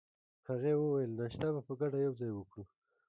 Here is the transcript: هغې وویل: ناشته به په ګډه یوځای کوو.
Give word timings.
هغې 0.47 0.73
وویل: 0.77 1.11
ناشته 1.19 1.47
به 1.53 1.61
په 1.67 1.73
ګډه 1.81 1.97
یوځای 2.05 2.31
کوو. 2.51 2.63